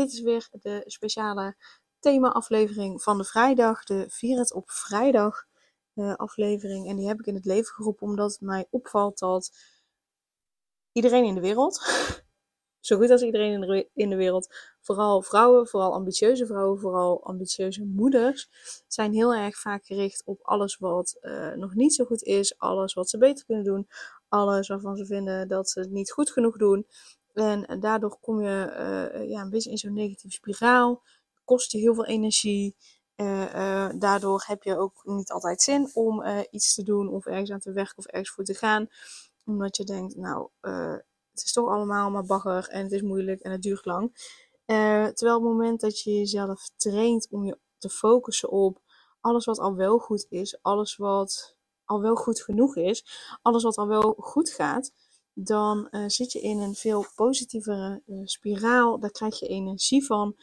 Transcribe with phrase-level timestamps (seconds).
[0.00, 1.56] Dit is weer de speciale
[1.98, 5.46] thema-aflevering van de vrijdag, de Vier het op vrijdag
[5.94, 6.88] uh, aflevering.
[6.88, 9.50] En die heb ik in het leven geroepen omdat het mij opvalt dat
[10.92, 11.80] iedereen in de wereld,
[12.88, 17.24] zo goed als iedereen in de, in de wereld, vooral vrouwen, vooral ambitieuze vrouwen, vooral
[17.24, 18.48] ambitieuze moeders,
[18.88, 22.94] zijn heel erg vaak gericht op alles wat uh, nog niet zo goed is, alles
[22.94, 23.88] wat ze beter kunnen doen,
[24.28, 26.86] alles waarvan ze vinden dat ze het niet goed genoeg doen.
[27.34, 28.72] En daardoor kom je
[29.14, 31.02] uh, ja, een beetje in zo'n negatieve spiraal.
[31.44, 32.76] Kost je heel veel energie.
[33.16, 37.60] Uh, daardoor heb je ook niet altijd zin om iets te doen of ergens aan
[37.60, 38.86] te werken of ergens voor te gaan.
[39.44, 40.48] Omdat je denkt, nou,
[41.30, 44.14] het is toch allemaal maar bagger en het is moeilijk en het duurt lang.
[45.14, 48.80] terwijl op het moment dat je jezelf traint om je te focussen op
[49.20, 53.04] alles wat al wel goed is, alles wat al wel goed genoeg is,
[53.42, 54.92] alles wat al wel goed gaat,
[55.34, 59.00] dan uh, zit je in een veel positievere uh, spiraal.
[59.00, 60.36] Daar krijg je energie van.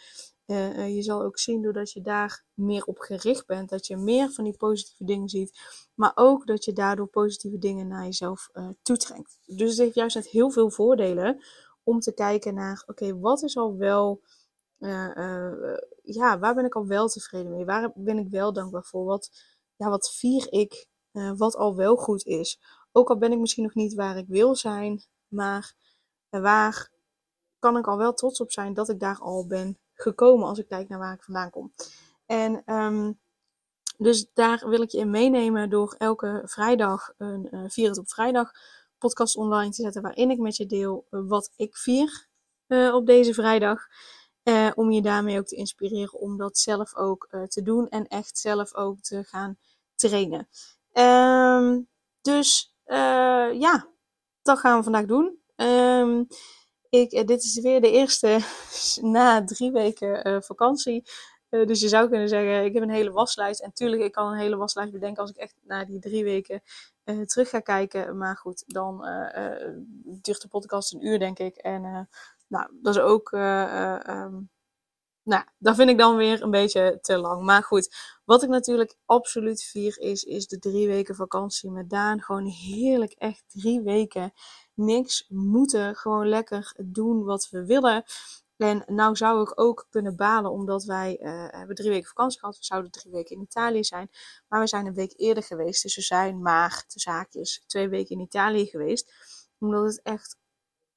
[0.45, 4.31] Uh, je zal ook zien doordat je daar meer op gericht bent, dat je meer
[4.31, 5.59] van die positieve dingen ziet,
[5.95, 8.49] maar ook dat je daardoor positieve dingen naar jezelf
[8.81, 9.39] toetrekt.
[9.45, 11.43] Dus het heeft juist net heel veel voordelen
[11.83, 14.21] om te kijken naar, oké, wat is al wel,
[16.01, 17.65] ja, waar ben ik al wel tevreden mee?
[17.65, 19.05] Waar ben ik wel dankbaar voor?
[19.05, 19.29] Wat,
[19.75, 20.87] ja, wat vier ik
[21.35, 22.59] wat al wel goed is?
[22.97, 25.73] Ook al ben ik misschien nog niet waar ik wil zijn, maar
[26.29, 26.89] waar
[27.59, 30.67] kan ik al wel trots op zijn dat ik daar al ben gekomen als ik
[30.67, 31.73] kijk naar waar ik vandaan kom.
[32.25, 33.19] En um,
[33.97, 38.09] dus daar wil ik je in meenemen door elke vrijdag een uh, Vier het op
[38.09, 38.51] vrijdag
[38.97, 42.27] podcast online te zetten waarin ik met je deel uh, wat ik vier
[42.93, 43.87] op deze vrijdag.
[44.75, 48.75] om je daarmee ook te inspireren om dat zelf ook te doen en echt zelf
[48.75, 49.57] ook te gaan
[49.95, 50.47] trainen.
[50.93, 51.87] Um,
[52.21, 53.87] dus uh, ja,
[54.41, 55.39] dat gaan we vandaag doen.
[55.55, 56.27] Um,
[56.89, 58.39] ik, uh, dit is weer de eerste
[59.01, 61.03] na drie weken uh, vakantie.
[61.49, 63.61] dus je zou kunnen zeggen, ik heb een hele waslijst.
[63.61, 66.61] En tuurlijk, ik kan een hele waslijst bedenken als ik echt na die drie weken
[67.25, 68.17] terug ga kijken.
[68.17, 69.05] Maar goed, dan
[70.03, 71.55] duurt de podcast een uur, denk ik.
[71.55, 72.09] En
[72.47, 73.31] nou, dat is ook...
[73.31, 74.49] Um,
[75.27, 77.43] nou, dat vind ik dan weer een beetje te lang.
[77.43, 77.95] Maar goed,
[78.25, 82.21] wat ik natuurlijk absoluut vier is, is de drie weken vakantie met Daan.
[82.21, 84.33] Gewoon heerlijk, echt drie weken.
[84.73, 88.03] Niks moeten, gewoon lekker doen wat we willen.
[88.57, 92.57] En nou zou ik ook kunnen balen, omdat wij uh, hebben drie weken vakantie gehad.
[92.57, 94.09] We zouden drie weken in Italië zijn.
[94.47, 95.83] Maar we zijn een week eerder geweest.
[95.83, 99.13] Dus we zijn maar, de zaakjes, twee weken in Italië geweest.
[99.59, 100.37] Omdat het echt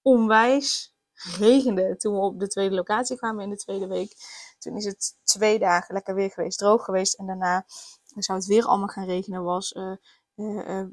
[0.03, 0.95] onwijs
[1.39, 4.13] regende toen we op de tweede locatie kwamen in de tweede week.
[4.59, 7.19] Toen is het twee dagen lekker weer geweest, droog geweest.
[7.19, 7.65] En daarna
[8.05, 9.43] zou het weer allemaal gaan regenen.
[9.43, 9.93] Was uh,
[10.37, 10.85] uh,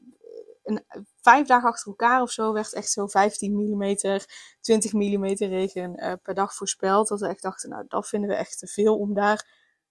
[0.64, 0.86] een,
[1.22, 3.96] vijf dagen achter elkaar of zo werd echt zo 15 mm,
[4.62, 7.08] 20 mm regen per dag voorspeld.
[7.08, 9.46] Dat we echt dachten, nou dat vinden we echt te veel om daar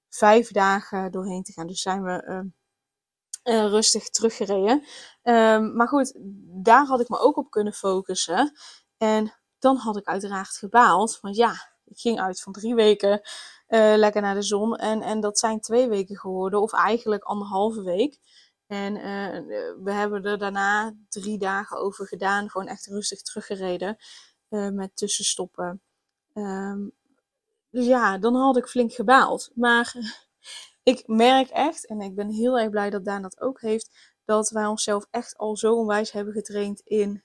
[0.08, 1.66] vijf dagen doorheen te gaan.
[1.66, 2.50] Dus zijn we
[3.46, 4.84] rustig teruggereden.
[5.22, 6.12] Um, maar goed,
[6.62, 8.52] daar had ik me ook op kunnen focussen.
[8.96, 9.32] En
[9.66, 11.18] dan had ik uiteraard gebaald.
[11.20, 11.52] Want ja,
[11.84, 13.20] ik ging uit van drie weken
[13.68, 14.76] uh, lekker naar de zon.
[14.76, 18.18] En, en dat zijn twee weken geworden, of eigenlijk anderhalve week.
[18.66, 19.02] En uh,
[19.82, 22.50] we hebben er daarna drie dagen over gedaan.
[22.50, 23.96] Gewoon echt rustig teruggereden.
[24.48, 25.82] Met tussenstoppen.
[26.34, 26.92] Um,
[27.70, 29.50] dus ja, dan had ik flink gebaald.
[29.54, 29.94] Maar
[30.92, 34.50] ik merk echt, en ik ben heel erg blij dat Daan dat ook heeft, dat
[34.50, 37.22] wij onszelf echt al zo onwijs hebben getraind in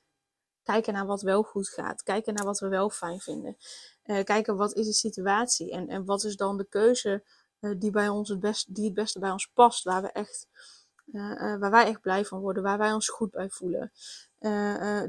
[0.63, 2.03] kijken naar wat wel goed gaat.
[2.03, 3.57] Kijken naar wat we wel fijn vinden.
[4.05, 7.23] Uh, kijken wat is de situatie en, en wat is dan de keuze
[7.59, 9.83] uh, die, bij ons het best, die het beste bij ons past.
[9.83, 10.47] Waar, we echt,
[11.05, 12.63] uh, waar wij echt blij van worden.
[12.63, 13.91] Waar wij ons goed bij voelen.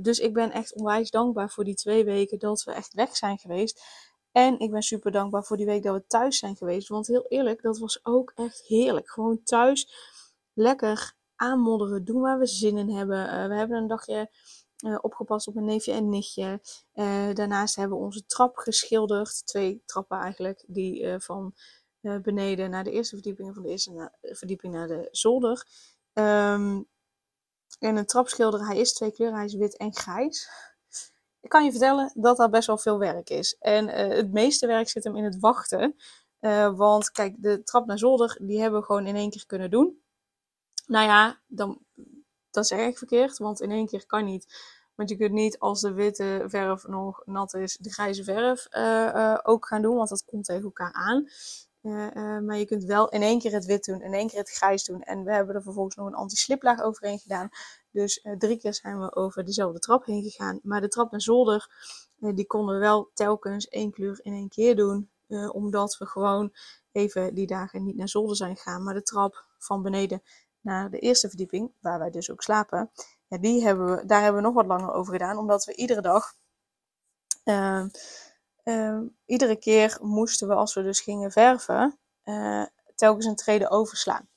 [0.02, 3.38] dus ik ben echt onwijs dankbaar voor die twee weken dat we echt weg zijn
[3.38, 3.82] geweest.
[4.32, 6.88] En ik ben super dankbaar voor die week dat we thuis zijn geweest.
[6.88, 9.10] Want heel eerlijk, dat was ook echt heerlijk.
[9.10, 9.93] Gewoon thuis
[10.52, 12.04] lekker aanmodderen.
[12.04, 13.49] Doen waar we zin in hebben.
[13.49, 14.31] we hebben een dagje
[14.82, 16.61] uh, opgepast op mijn neefje en nichtje.
[16.94, 19.46] Uh, daarnaast hebben we onze trap geschilderd.
[19.46, 21.55] Twee trappen eigenlijk, die uh, van
[22.23, 25.67] beneden naar de eerste verdieping en van de eerste verdieping naar de zolder.
[26.12, 26.88] Um,
[27.79, 30.49] en een trapschilder, hij is twee kleuren, hij is wit en grijs.
[31.40, 33.56] ik kan je vertellen dat dat best wel veel werk is.
[33.58, 35.96] En het meeste werk zit hem in het wachten.
[36.76, 40.02] want kijk, de trap naar zolder, die hebben we gewoon in één keer kunnen doen.
[40.87, 41.78] Nou ja, dan,
[42.52, 44.46] dat is erg verkeerd, want in één keer kan niet.
[44.94, 49.38] Want je kunt niet als de witte verf nog nat is, de grijze verf uh,
[49.43, 51.28] ook gaan doen, want dat komt tegen elkaar aan.
[51.82, 54.50] Uh, maar je kunt wel in één keer het wit doen, in één keer het
[54.50, 55.02] grijs doen.
[55.02, 57.49] En we hebben er vervolgens nog een anti-sliplaag overheen gedaan.
[57.90, 60.60] Dus drie keer zijn we over dezelfde trap heen gegaan.
[60.62, 61.70] Maar de trap naar zolder,
[62.16, 65.10] die konden we wel telkens één kleur in één keer doen.
[65.52, 66.52] omdat we gewoon
[66.93, 68.82] even die dagen niet naar zolder zijn gegaan.
[68.82, 70.22] Maar de trap van beneden
[70.62, 72.91] naar de eerste verdieping, waar wij dus ook slapen,
[73.29, 76.32] die hebben we, daar hebben we nog wat langer over gedaan, omdat we iedere dag,
[77.44, 77.85] uh,
[78.64, 82.64] uh, iedere keer moesten we als we dus gingen verven, uh,
[82.94, 84.29] telkens een trede overslaan.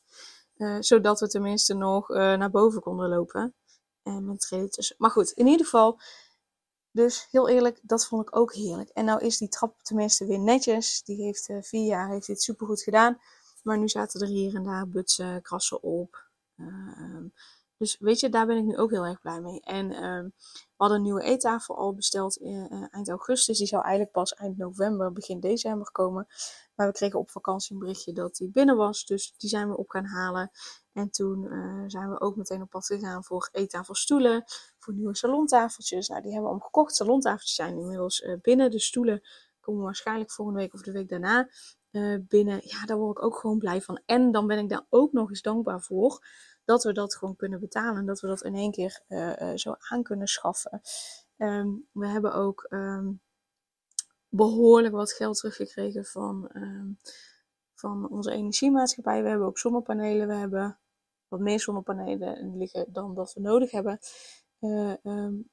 [0.56, 3.56] Eh, zodat we tenminste nog naar boven konden lopen.
[4.04, 4.96] En met treden tussen.
[5.00, 6.00] Maar goed, in ieder geval,
[6.92, 8.90] dus heel eerlijk, dat vond ik ook heerlijk.
[8.90, 11.04] En nou is die trap tenminste weer netjes.
[11.04, 13.20] Die heeft vier jaar heeft dit supergoed gedaan.
[13.66, 16.30] Maar nu zaten er hier en daar butsen, krassen op.
[16.58, 17.28] Ehm,
[17.78, 19.62] dus weet je, daar ben ik nu ook heel erg blij mee.
[19.62, 23.58] En ehm, we hadden een nieuwe eettafel al besteld in, uh, eind augustus.
[23.58, 26.28] Die zou eigenlijk pas eind november, begin december komen.
[26.76, 29.06] Maar we kregen op vakantie een berichtje dat die binnen was.
[29.06, 30.52] Dus die zijn we op gaan halen.
[30.94, 34.44] En toen uh, zijn we ook meteen op pad gegaan voor eettafelstoelen.
[34.80, 36.08] Voor nieuwe salontafeltjes.
[36.08, 36.96] Nou, die hebben we omgekocht.
[36.96, 38.72] Salontafeltjes zijn inmiddels binnen.
[38.72, 39.22] De stoelen
[39.60, 41.50] komen waarschijnlijk volgende week of de week daarna
[42.28, 42.60] binnen.
[42.64, 44.02] Ja, daar word ik ook gewoon blij van.
[44.06, 46.28] En dan ben ik daar ook nog eens dankbaar voor
[46.66, 48.06] dat we dat gewoon kunnen betalen.
[48.06, 50.82] Dat we dat in één keer uh, zo aan kunnen schaffen.
[51.38, 53.22] Um, we hebben ook um,
[54.30, 57.00] behoorlijk wat geld teruggekregen van, um,
[57.74, 59.24] van onze energiemaatschappij.
[59.24, 60.28] We hebben ook zonnepanelen.
[60.28, 60.80] We hebben
[61.28, 64.00] wat meer zonnepanelen liggen dan dat we nodig hebben.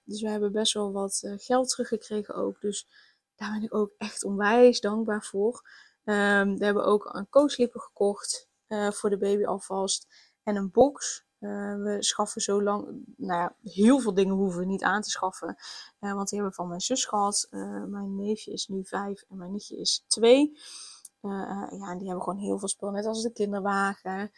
[0.05, 2.61] Dus we hebben best wel wat geld teruggekregen ook.
[2.61, 2.89] Dus
[3.35, 5.63] daar ben ik ook echt onwijs dankbaar voor.
[6.05, 10.07] We hebben ook een co-sleeper gekocht voor de baby alvast
[10.43, 11.25] en een box.
[11.43, 15.11] Uh, we schaffen zo lang, nou ja, heel veel dingen hoeven we niet aan te
[15.11, 15.57] schaffen.
[16.01, 17.47] Uh, want die hebben we van mijn zus gehad.
[17.87, 20.59] Mijn neefje is nu vijf en mijn nichtje is twee.
[21.21, 22.95] ja, en die hebben gewoon heel veel spullen.
[22.95, 24.31] Net als de kinderwagen,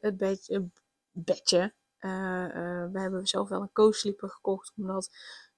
[0.00, 0.16] het
[1.12, 1.74] bedje.
[2.00, 5.10] we hebben zelf wel een co-sleeper gekocht, omdat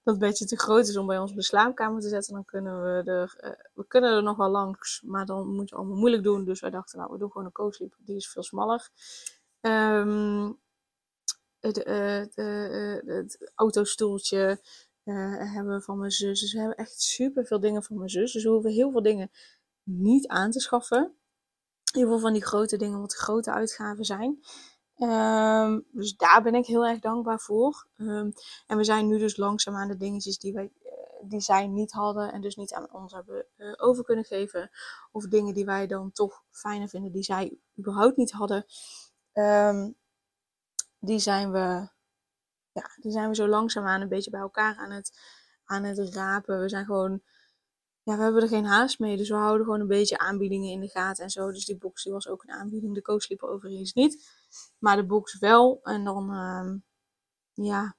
[0.09, 2.35] dat bedje te groot is om bij ons op de slaapkamer te zetten.
[2.35, 5.97] Dan kunnen we er, we kunnen er nog wel langs, maar dan moet je allemaal
[5.97, 6.45] moeilijk doen.
[6.45, 7.99] Dus wij dachten, nou, we doen gewoon een co-sleeper.
[8.01, 8.91] Die is veel smaller.
[9.61, 10.59] Um,
[11.61, 14.61] het, uh, de, uh, het autostoeltje
[15.05, 16.41] hebben we van mijn zus.
[16.41, 18.33] Dus we hebben echt super veel dingen van mijn zus.
[18.33, 19.31] Dus we hoeven heel veel dingen
[19.83, 21.17] niet aan te schaffen.
[21.93, 24.41] Heel veel van die grote dingen, wat grote uitgaven zijn.
[24.99, 27.87] Um, dus daar ben ik heel erg dankbaar voor.
[27.97, 28.33] Um,
[28.67, 30.73] en we zijn nu dus langzaam aan de dingetjes die, wij,
[31.23, 34.71] die zij niet hadden en dus niet aan ons hebben uh, over kunnen geven.
[35.13, 38.67] Of dingen die wij dan toch fijner vinden die zij überhaupt niet hadden.
[39.33, 39.97] Um,
[40.99, 41.89] die zijn we,
[42.73, 45.19] ja, die zijn we zo langzaamaan een beetje bij elkaar aan het,
[45.65, 46.61] aan het rapen.
[46.61, 47.23] We zijn gewoon,
[48.03, 49.17] ja, we hebben er geen haast mee.
[49.17, 51.53] Dus we houden gewoon een beetje aanbiedingen in de gaten en zo.
[51.53, 52.95] Dus die box was ook een aanbieding.
[52.95, 54.38] De co-sleeper overigens niet.
[54.79, 55.81] Maar de box wel.
[55.83, 56.85] En dan, um,
[57.53, 57.97] ja,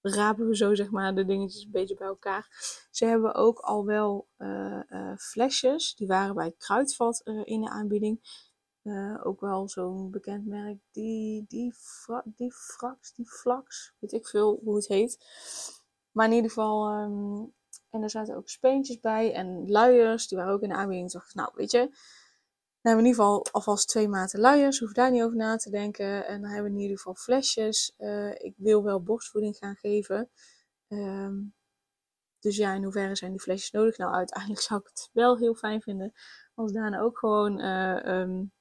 [0.00, 2.46] rapen we zo zeg maar de dingetjes een beetje bij elkaar.
[2.90, 5.94] Ze hebben ook al wel uh, uh, flesjes.
[5.94, 8.46] Die waren bij Kruidvat uh, in de aanbieding.
[9.22, 11.74] Ook wel zo'n bekend merk, die, die,
[12.24, 15.18] die frax, die flax, weet ik veel hoe het heet.
[16.10, 17.54] Maar in ieder geval, um,
[17.90, 21.12] en er zaten ook speentjes bij en luiers, die waren ook in de aanbieding.
[21.12, 21.96] Ik, nou weet je,
[22.82, 25.56] dan hebben we in ieder geval alvast twee maten luiers, hoef daar niet over na
[25.56, 26.26] te denken.
[26.26, 27.94] En dan hebben we in ieder geval flesjes.
[27.98, 30.30] Uh, ik wil wel borstvoeding gaan geven.
[30.88, 31.54] Um,
[32.40, 33.96] dus ja, in hoeverre zijn die flesjes nodig?
[33.96, 36.12] Nou, uiteindelijk zou ik het wel heel fijn vinden
[36.54, 38.52] als Daan ook gewoon uh, um,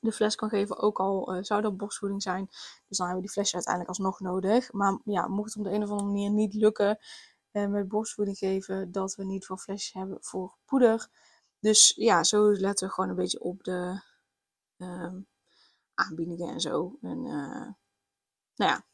[0.00, 2.46] de fles kan geven, ook al uh, zou dat borstvoeding zijn.
[2.86, 4.72] Dus dan hebben we die flesje uiteindelijk alsnog nodig.
[4.72, 6.98] Maar ja, mocht het op de een of andere manier niet lukken
[7.50, 11.08] met borstvoeding geven, dat we niet van flesjes hebben voor poeder.
[11.60, 14.00] Dus ja, zo letten we gewoon een beetje op de
[14.76, 15.14] uh,
[15.94, 16.98] aanbiedingen en zo.
[17.00, 17.72] En uh,
[18.54, 18.84] nou ja,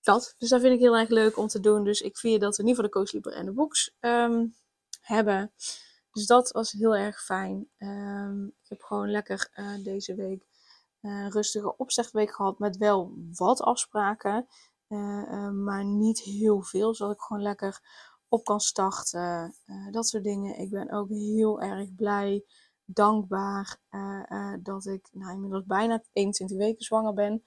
[0.00, 0.34] dat.
[0.38, 1.84] Dus dat vind ik heel erg leuk om te doen.
[1.84, 4.54] Dus ik vier dat we in ieder geval de co-sleeper en de box um,
[5.00, 5.52] hebben.
[6.12, 7.68] Dus dat was heel erg fijn.
[7.78, 10.46] Um, ik heb gewoon lekker uh, deze week
[11.00, 14.48] uh, rustige opzegweek gehad met wel wat afspraken.
[14.88, 17.80] Uh, maar niet heel veel, zodat ik gewoon lekker
[18.32, 19.54] op kan starten.
[19.90, 20.58] dat soort dingen.
[20.58, 22.44] Ik ben ook heel erg blij,
[22.84, 23.78] dankbaar
[24.62, 27.42] dat ik nou, inmiddels bijna 21 weken zwanger ben.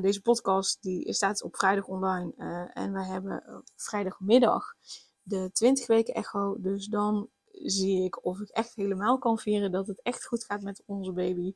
[0.00, 2.32] deze podcast die staat op vrijdag online.
[2.72, 4.74] en wij hebben vrijdagmiddag
[5.22, 6.60] de 20 weken echo.
[6.60, 10.62] Dus dan zie ik of ik echt helemaal kan vieren dat het echt goed gaat
[10.62, 11.54] met onze baby.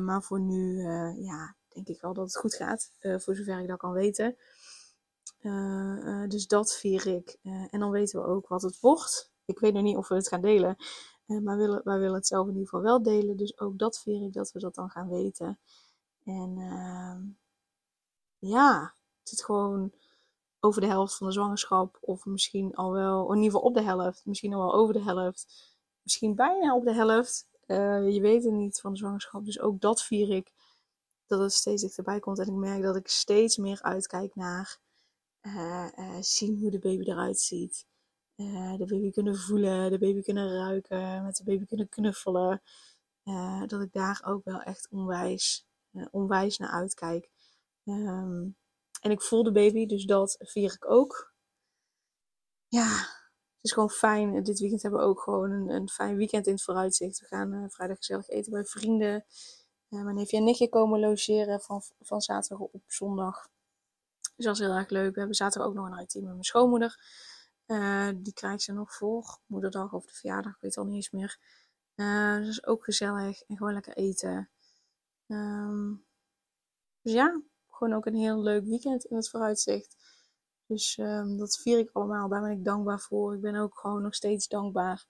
[0.00, 0.82] maar voor nu,
[1.22, 2.92] ja, denk ik wel dat het goed gaat.
[3.00, 4.36] voor zover ik dat kan weten.
[5.48, 7.38] Uh, dus dat vier ik.
[7.42, 9.32] Uh, en dan weten we ook wat het wordt.
[9.44, 10.76] Ik weet nog niet of we het gaan delen.
[11.26, 13.36] Maar willen, wij willen het zelf in ieder geval wel delen.
[13.36, 15.58] Dus ook dat vier ik dat we dat dan gaan weten.
[16.24, 17.22] En ehm,
[18.38, 19.92] ja, het zit gewoon
[20.60, 21.98] over de helft van de zwangerschap.
[22.00, 24.26] Of misschien al wel, in ieder geval op de helft.
[24.26, 25.76] Misschien al wel over de helft.
[26.02, 27.48] Misschien bijna op de helft.
[27.66, 29.44] je weet het niet van de zwangerschap.
[29.44, 30.52] Dus ook dat vier ik.
[31.26, 32.38] Dat het steeds dichterbij komt.
[32.38, 34.80] En ik merk dat ik steeds meer uitkijk naar
[36.20, 37.86] zien hoe de baby eruit ziet.
[38.36, 42.62] Uh, de baby kunnen voelen, de baby kunnen ruiken, met de baby kunnen knuffelen.
[43.66, 45.66] dat ik daar ook wel echt onwijs,
[46.10, 47.30] onwijs naar uitkijk.
[47.84, 48.56] Um,
[49.00, 51.32] en ik voel de baby, dus dat vier ik ook.
[52.68, 52.88] Ja,
[53.54, 54.42] het is gewoon fijn.
[54.42, 57.20] Dit weekend hebben we ook gewoon een, een fijn weekend in het vooruitzicht.
[57.20, 59.24] We gaan vrijdag gezellig eten bij vrienden.
[59.88, 63.48] mijn neefje en nichtje komen logeren van, van zaterdag op zondag.
[64.38, 65.12] Dus dat is heel erg leuk.
[65.12, 67.00] We hebben zaterdag ook nog een uitteam met mijn schoonmoeder.
[67.66, 71.10] Uh, die krijgt ze nog voor moederdag of de verjaardag, ik weet al niet eens
[71.10, 71.38] meer.
[71.96, 74.50] Uh, dus ook gezellig en gewoon lekker eten.
[75.26, 76.04] Um,
[77.02, 79.96] dus ja, gewoon ook een heel leuk weekend in het vooruitzicht.
[80.66, 82.28] Dus um, dat vier ik allemaal.
[82.28, 83.34] Daar ben ik dankbaar voor.
[83.34, 85.06] Ik ben ook gewoon nog steeds dankbaar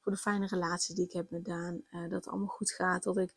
[0.00, 1.82] voor de fijne relatie die ik heb met Daan.
[1.90, 3.02] Uh, dat het allemaal goed gaat.
[3.02, 3.34] Dat ik,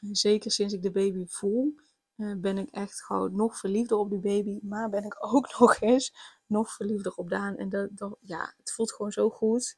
[0.00, 1.74] zeker sinds ik de baby voel,
[2.16, 4.58] ben ik echt gewoon nog verliefder op die baby.
[4.62, 6.14] Maar ben ik ook nog eens
[6.46, 7.56] nog verliefder op Daan.
[7.56, 9.76] En dat, dat, ja, het voelt gewoon zo goed.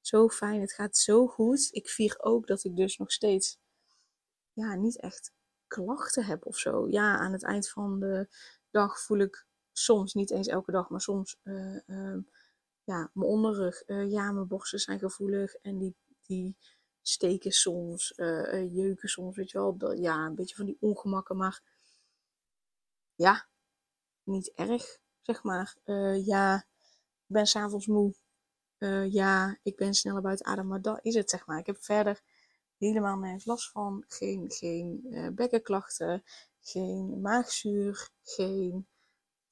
[0.00, 0.60] Zo fijn.
[0.60, 1.68] Het gaat zo goed.
[1.70, 3.58] Ik vier ook dat ik dus nog steeds
[4.52, 5.32] ja, niet echt
[5.66, 6.88] klachten heb of zo.
[6.88, 8.28] Ja, aan het eind van de
[8.70, 12.18] dag voel ik soms, niet eens elke dag, maar soms uh, uh,
[12.84, 13.82] ja, mijn onderrug.
[13.86, 16.56] Uh, ja, mijn borsten zijn gevoelig en die, die
[17.02, 18.12] steken soms,
[18.70, 19.92] jeuken soms, weet je wel.
[19.92, 21.75] ja, een beetje van die ongemakken, maar
[23.16, 23.48] ja,
[24.22, 25.76] niet erg, zeg maar.
[25.84, 26.56] Uh, ja,
[27.26, 28.14] ik ben s'avonds moe.
[28.78, 31.58] Uh, ja, ik ben sneller buiten adem, maar dat is het, zeg maar.
[31.58, 32.22] Ik heb verder
[32.78, 34.04] helemaal nergens last van.
[34.08, 36.22] Geen, geen uh, bekkenklachten,
[36.60, 38.86] geen maagzuur, geen...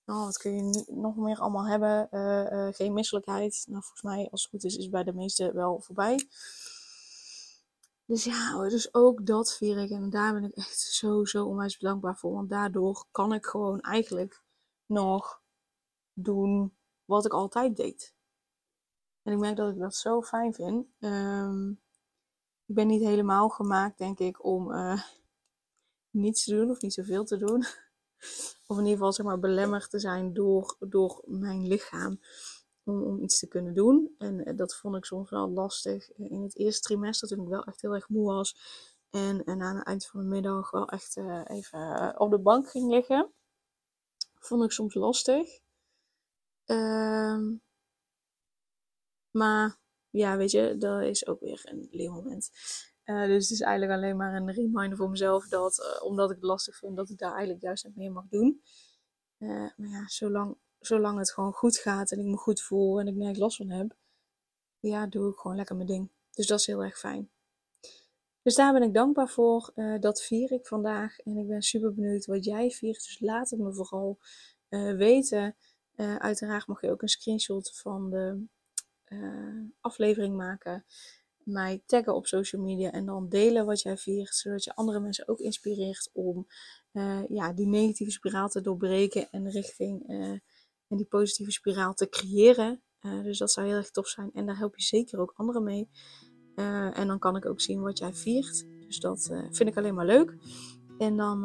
[0.06, 2.09] Oh, wat kun je nog meer allemaal hebben?
[2.75, 3.64] geen misselijkheid.
[3.68, 6.28] Nou, volgens mij, als het goed is, is bij de meeste wel voorbij.
[8.06, 9.90] Dus ja, dus ook dat vier ik.
[9.90, 12.32] En daar ben ik echt zo, zo onwijs dankbaar voor.
[12.32, 14.42] Want daardoor kan ik gewoon eigenlijk
[14.87, 15.42] nog
[16.12, 18.14] doen wat ik altijd deed.
[19.23, 20.87] En ik merk dat ik dat zo fijn vind.
[20.99, 21.80] Um,
[22.66, 25.02] ik ben niet helemaal gemaakt, denk ik, om uh,
[26.11, 27.64] niets te doen of niet zoveel te doen.
[28.66, 32.20] Of in ieder geval, zeg maar, belemmerd te zijn door, door mijn lichaam
[32.85, 34.14] om, iets te kunnen doen.
[34.19, 37.64] En eh, dat vond ik soms wel lastig in het eerste trimester, toen ik wel
[37.64, 38.57] echt heel erg moe was.
[39.11, 42.71] En, en aan het eind van de middag wel echt uh, even op de bank
[42.71, 43.33] ging liggen.
[44.38, 45.61] Vond ik soms lastig.
[46.67, 47.38] Uh,
[49.31, 49.79] maar
[50.11, 52.50] ja, weet je, dat is ook weer een leermoment.
[53.05, 56.76] Dus het is eigenlijk alleen maar een reminder voor mezelf dat, omdat ik het lastig
[56.76, 58.62] vind, dat ik daar eigenlijk juist meer mag doen.
[59.38, 63.14] maar ja, zolang zolang het gewoon goed gaat en ik me goed voel en ik
[63.14, 63.97] nergens last van heb,
[64.81, 66.09] ja, doe ik gewoon lekker mijn ding.
[66.31, 67.31] Dus dat is heel erg fijn.
[68.43, 69.73] Dus daar ben ik dankbaar voor.
[69.75, 71.19] Uh, dat vier ik vandaag.
[71.19, 73.05] En ik ben super benieuwd wat jij viert.
[73.05, 74.19] Dus laat het me vooral
[74.69, 75.57] uh, weten.
[75.97, 78.47] Uh, uiteraard mag je ook een screenshot van de
[79.81, 80.85] aflevering maken.
[81.37, 84.35] Mij taggen op social media en dan delen wat jij viert.
[84.35, 86.47] Zodat je andere mensen ook inspireert om
[87.29, 90.07] ja, die negatieve spiraal te doorbreken en richting
[90.88, 92.83] en die positieve spiraal te creëren.
[93.00, 94.31] Uh, dus dat zou heel erg tof zijn.
[94.33, 95.88] En daar help je zeker ook anderen mee.
[96.55, 98.67] Uh, en dan kan ik ook zien wat jij viert.
[98.87, 100.37] Dus dat uh, vind ik alleen maar leuk.
[100.99, 101.41] En dan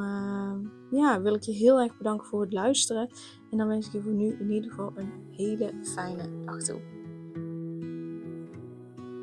[0.91, 3.10] ja, wil ik je heel erg bedanken voor het luisteren.
[3.51, 6.98] En dan wens ik je voor nu in ieder geval een hele fijne dag toe.